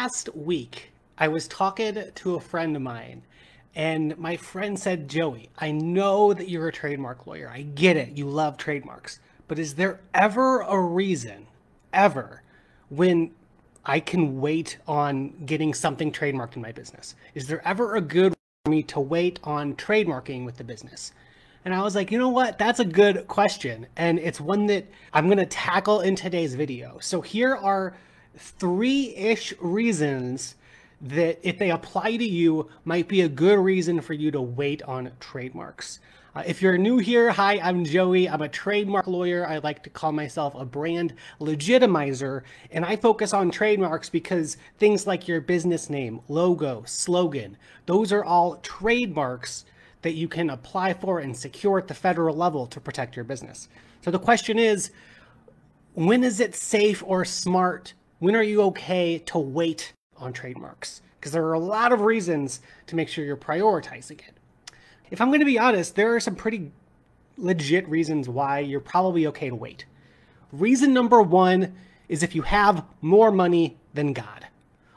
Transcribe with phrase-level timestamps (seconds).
[0.00, 3.20] last week, I was talking to a friend of mine,
[3.74, 7.50] and my friend said, Joey, I know that you're a trademark lawyer.
[7.52, 8.16] I get it.
[8.16, 9.20] You love trademarks.
[9.46, 11.46] But is there ever a reason,
[11.92, 12.42] ever,
[12.88, 13.32] when
[13.84, 17.14] I can wait on getting something trademarked in my business?
[17.34, 18.32] Is there ever a good
[18.64, 21.12] for me to wait on trademarking with the business?
[21.66, 22.56] And I was like, you know what?
[22.56, 23.86] That's a good question.
[23.98, 26.96] And it's one that I'm going to tackle in today's video.
[27.02, 27.92] So here are
[28.36, 30.54] three ish reasons
[31.00, 34.82] that if they apply to you might be a good reason for you to wait
[34.82, 35.98] on trademarks.
[36.32, 38.28] Uh, if you're new here, hi, I'm Joey.
[38.28, 39.44] I'm a trademark lawyer.
[39.48, 45.08] I like to call myself a brand legitimizer, and I focus on trademarks because things
[45.08, 47.56] like your business name, logo, slogan,
[47.86, 49.64] those are all trademarks
[50.02, 53.68] that you can apply for and secure at the federal level to protect your business.
[54.02, 54.92] So the question is,
[55.94, 57.94] when is it safe or smart?
[58.20, 61.00] When are you okay to wait on trademarks?
[61.18, 64.34] Because there are a lot of reasons to make sure you're prioritizing it.
[65.10, 66.70] If I'm going to be honest, there are some pretty
[67.38, 69.86] legit reasons why you're probably okay to wait.
[70.52, 71.74] Reason number one
[72.10, 74.46] is if you have more money than God.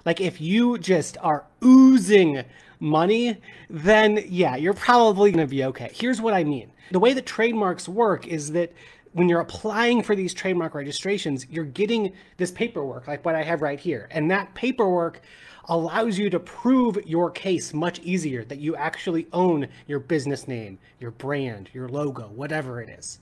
[0.05, 2.43] Like if you just are oozing
[2.81, 3.37] money,
[3.69, 5.91] then yeah, you're probably going to be okay.
[5.93, 6.73] Here's what I mean.
[6.91, 8.73] The way that trademarks work is that
[9.13, 13.61] when you're applying for these trademark registrations, you're getting this paperwork like what I have
[13.61, 14.07] right here.
[14.11, 15.21] And that paperwork
[15.65, 20.77] allows you to prove your case much easier that you actually own your business name,
[20.99, 23.19] your brand, your logo, whatever it is.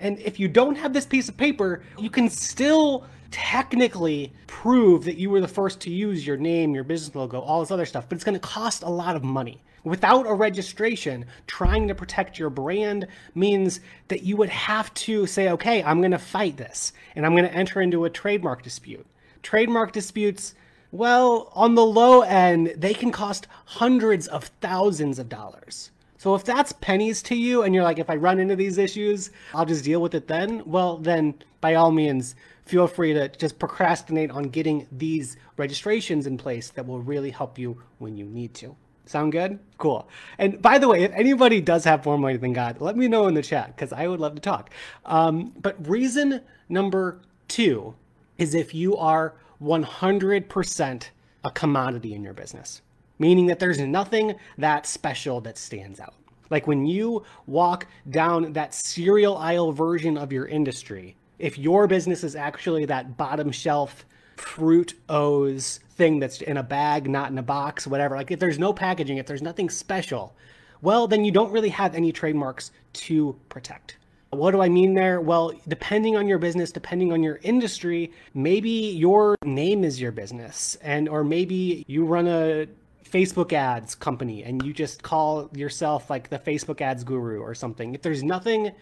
[0.00, 5.16] And if you don't have this piece of paper, you can still technically prove that
[5.16, 8.08] you were the first to use your name, your business logo, all this other stuff,
[8.08, 9.62] but it's going to cost a lot of money.
[9.84, 15.50] Without a registration, trying to protect your brand means that you would have to say,
[15.50, 19.06] okay, I'm going to fight this and I'm going to enter into a trademark dispute.
[19.42, 20.54] Trademark disputes,
[20.92, 25.90] well, on the low end, they can cost hundreds of thousands of dollars.
[26.20, 29.30] So if that's pennies to you and you're like, if I run into these issues,
[29.54, 31.32] I'll just deal with it then, well, then
[31.62, 32.34] by all means,
[32.66, 37.58] feel free to just procrastinate on getting these registrations in place that will really help
[37.58, 38.76] you when you need to.
[39.06, 39.58] Sound good?
[39.78, 40.06] Cool.
[40.36, 43.26] And by the way, if anybody does have more money than God, let me know
[43.26, 44.68] in the chat because I would love to talk.
[45.06, 47.94] Um, but reason number two
[48.36, 51.04] is if you are 100%
[51.44, 52.82] a commodity in your business,
[53.20, 56.14] meaning that there's nothing that special that stands out.
[56.50, 62.24] Like when you walk down that cereal aisle version of your industry, if your business
[62.24, 64.04] is actually that bottom shelf
[64.36, 68.58] fruit O's thing that's in a bag, not in a box, whatever, like if there's
[68.58, 70.34] no packaging, if there's nothing special,
[70.82, 73.98] well, then you don't really have any trademarks to protect.
[74.30, 75.20] What do I mean there?
[75.20, 80.76] Well, depending on your business, depending on your industry, maybe your name is your business
[80.82, 82.66] and or maybe you run a
[83.10, 87.94] Facebook ads company and you just call yourself like the Facebook ads guru or something.
[87.94, 88.72] If there's nothing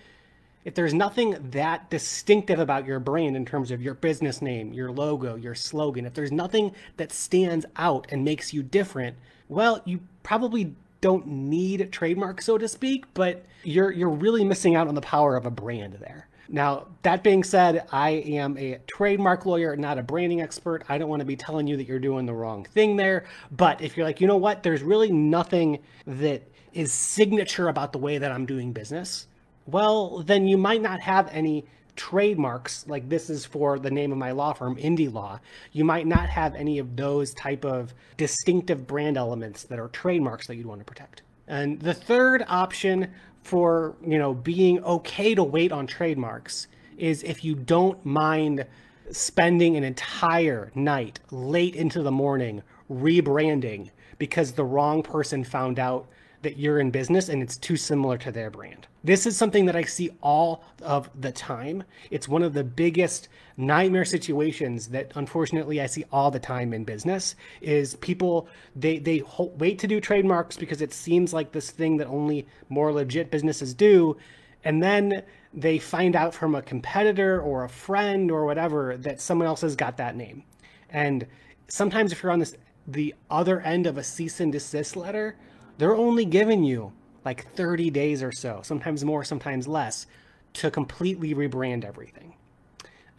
[0.65, 4.91] if there's nothing that distinctive about your brand in terms of your business name, your
[4.91, 9.17] logo, your slogan, if there's nothing that stands out and makes you different,
[9.49, 14.75] well, you probably don't need a trademark, so to speak, but you're you're really missing
[14.75, 16.28] out on the power of a brand there.
[16.49, 20.83] Now, that being said, I am a trademark lawyer, not a branding expert.
[20.89, 23.27] I don't want to be telling you that you're doing the wrong thing there.
[23.51, 26.43] But if you're like, you know what, there's really nothing that
[26.73, 29.27] is signature about the way that I'm doing business,
[29.67, 31.67] well, then you might not have any
[31.97, 35.41] trademarks like this is for the name of my law firm indie law
[35.73, 40.47] you might not have any of those type of distinctive brand elements that are trademarks
[40.47, 43.13] that you'd want to protect and the third option
[43.49, 46.67] for you know being okay to wait on trademarks
[46.99, 48.67] is if you don't mind
[49.11, 53.89] spending an entire night late into the morning rebranding
[54.19, 56.07] because the wrong person found out
[56.43, 58.87] that you're in business and it's too similar to their brand.
[59.05, 61.85] This is something that I see all of the time.
[62.11, 66.85] It's one of the biggest nightmare situations that unfortunately I see all the time in
[66.85, 71.97] business is people they they wait to do trademarks because it seems like this thing
[71.97, 74.17] that only more legit businesses do
[74.65, 75.23] and then
[75.55, 79.77] they find out from a competitor or a friend or whatever that someone else has
[79.77, 80.45] got that name.
[80.91, 81.27] And
[81.69, 85.37] sometimes if you're on this the other end of a cease and desist letter,
[85.79, 86.93] they're only giving you
[87.25, 90.07] like 30 days or so, sometimes more, sometimes less,
[90.55, 92.35] to completely rebrand everything.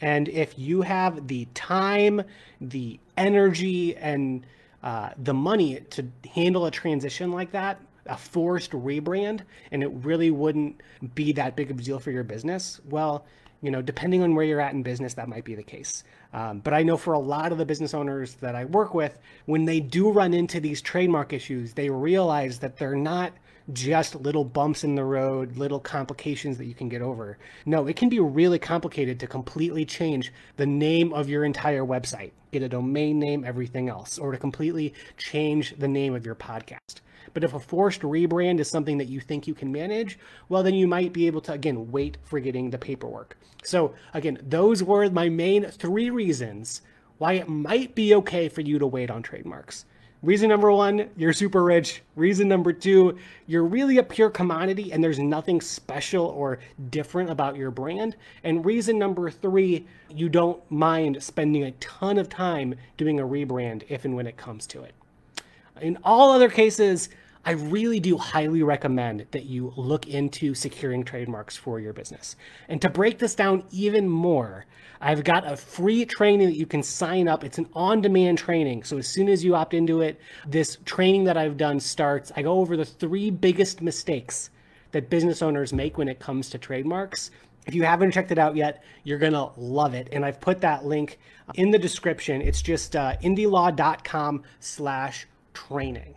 [0.01, 2.23] And if you have the time,
[2.61, 4.45] the energy, and
[4.81, 9.41] uh, the money to handle a transition like that, a forced rebrand,
[9.71, 10.81] and it really wouldn't
[11.15, 13.25] be that big of a deal for your business, well,
[13.61, 16.03] You know, depending on where you're at in business, that might be the case.
[16.33, 19.17] Um, but I know for a lot of the business owners that I work with,
[19.45, 23.33] when they do run into these trademark issues, they realize that they're not
[23.73, 27.37] just little bumps in the road, little complications that you can get over.
[27.65, 32.31] No, it can be really complicated to completely change the name of your entire website,
[32.51, 37.01] get a domain name, everything else, or to completely change the name of your podcast.
[37.33, 40.73] But if a forced rebrand is something that you think you can manage, well, then
[40.73, 43.37] you might be able to, again, wait for getting the paperwork.
[43.63, 46.81] So, again, those were my main three reasons
[47.17, 49.85] why it might be okay for you to wait on trademarks.
[50.21, 52.01] Reason number one, you're super rich.
[52.17, 53.17] Reason number two,
[53.47, 56.59] you're really a pure commodity and there's nothing special or
[56.89, 58.17] different about your brand.
[58.43, 63.83] And reason number three, you don't mind spending a ton of time doing a rebrand
[63.87, 64.93] if and when it comes to it.
[65.81, 67.09] In all other cases,
[67.45, 72.35] I really do highly recommend that you look into securing trademarks for your business.
[72.67, 74.65] And to break this down even more,
[75.01, 77.45] I've got a free training that you can sign up.
[77.45, 78.83] It's an on demand training.
[78.83, 82.31] So as soon as you opt into it, this training that I've done starts.
[82.35, 84.49] I go over the three biggest mistakes
[84.91, 87.31] that business owners make when it comes to trademarks.
[87.65, 90.09] If you haven't checked it out yet, you're going to love it.
[90.11, 91.19] And I've put that link
[91.53, 92.41] in the description.
[92.41, 95.27] It's just uh, indielaw.com slash
[95.67, 96.15] training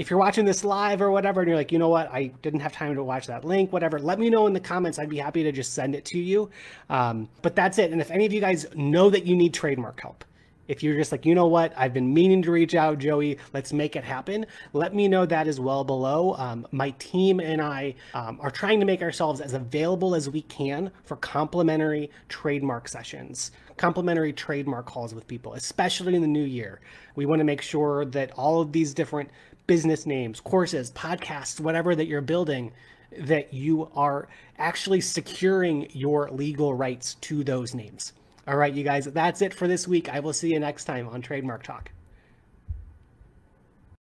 [0.00, 2.60] if you're watching this live or whatever, and you're like, you know what, I didn't
[2.60, 4.98] have time to watch that link, whatever, let me know in the comments.
[4.98, 6.48] I'd be happy to just send it to you.
[6.88, 7.92] Um, but that's it.
[7.92, 10.24] And if any of you guys know that you need trademark help,
[10.70, 13.72] if you're just like, you know what, I've been meaning to reach out, Joey, let's
[13.72, 16.36] make it happen, let me know that as well below.
[16.36, 20.42] Um, my team and I um, are trying to make ourselves as available as we
[20.42, 26.80] can for complimentary trademark sessions, complimentary trademark calls with people, especially in the new year.
[27.16, 29.28] We want to make sure that all of these different
[29.66, 32.70] business names, courses, podcasts, whatever that you're building,
[33.18, 38.12] that you are actually securing your legal rights to those names.
[38.50, 40.12] All right, you guys, that's it for this week.
[40.12, 41.92] I will see you next time on Trademark Talk.